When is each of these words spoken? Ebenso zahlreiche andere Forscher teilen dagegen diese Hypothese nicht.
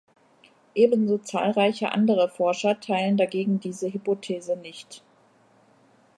Ebenso 0.73 1.19
zahlreiche 1.19 1.91
andere 1.91 2.27
Forscher 2.27 2.79
teilen 2.79 3.17
dagegen 3.17 3.59
diese 3.59 3.87
Hypothese 3.93 4.55
nicht. 4.57 5.03